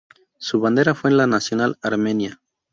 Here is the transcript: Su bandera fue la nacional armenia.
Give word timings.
Su 0.39 0.59
bandera 0.59 0.95
fue 0.95 1.11
la 1.11 1.27
nacional 1.27 1.77
armenia. 1.83 2.41